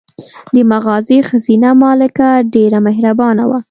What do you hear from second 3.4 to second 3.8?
وه.